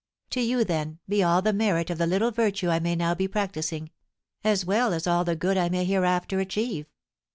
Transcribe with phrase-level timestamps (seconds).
[0.31, 3.27] To you, then, be all the merit of the little virtue I may now be
[3.27, 3.91] practising,
[4.43, 6.87] as well as all the good I may hereafter achieve.